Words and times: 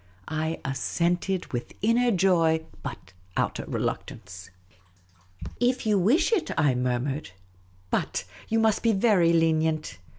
I 0.27 0.59
assented, 0.65 1.53
with 1.53 1.75
inner 1.83 2.09
joy, 2.09 2.65
but 2.81 3.13
outer 3.37 3.65
reluctance." 3.67 4.49
If 5.59 5.85
you 5.85 5.99
wish 5.99 6.31
it," 6.33 6.49
I 6.57 6.73
murmured;" 6.73 7.29
but— 7.91 8.23
you 8.49 8.57
must 8.57 8.81
be 8.81 8.93
very 8.93 9.31
lenient 9.31 9.99